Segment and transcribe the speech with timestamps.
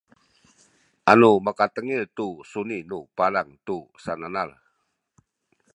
[1.13, 4.49] anu makatengil tu suni nu palang tu sananal